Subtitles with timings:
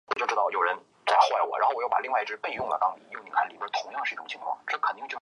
[0.01, 0.01] 比赛的胜利者将与卫冕世界冠军争夺新的国际象棋世界
[4.77, 5.01] 冠军。